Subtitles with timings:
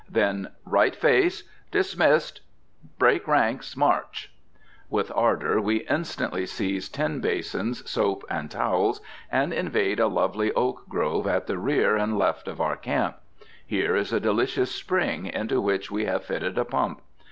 [0.09, 1.43] Then, "Right face!
[1.69, 2.41] Dismissed!
[2.97, 3.77] Break ranks!
[3.77, 4.33] March!"
[4.89, 8.99] With ardor we instantly seize tin basins, soap, and towels,
[9.31, 13.17] and invade a lovely oak grove at the rear and left of our camp.
[13.63, 17.01] Here is a delicious spring into which we have fitted a pump.